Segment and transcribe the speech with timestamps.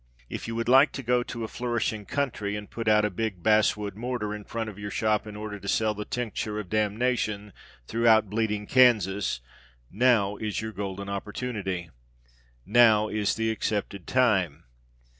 [0.31, 3.43] If you would like to go to a flourishing country and put out a big
[3.43, 7.53] basswood mortar in front of your shop in order to sell the tincture of damnation
[7.85, 9.41] throughout bleeding Kansas,
[9.91, 11.91] now is your golden opportunity.
[12.65, 14.63] Now is the accepted time.